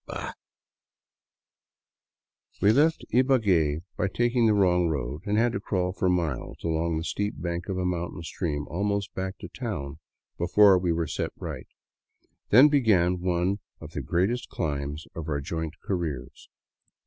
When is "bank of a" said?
7.39-7.85